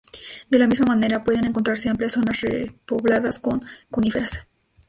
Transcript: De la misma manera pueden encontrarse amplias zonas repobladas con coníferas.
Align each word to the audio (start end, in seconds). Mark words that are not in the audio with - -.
De 0.49 0.57
la 0.57 0.65
misma 0.65 0.87
manera 0.87 1.23
pueden 1.23 1.45
encontrarse 1.45 1.87
amplias 1.87 2.13
zonas 2.13 2.41
repobladas 2.41 3.37
con 3.37 3.63
coníferas. 3.91 4.47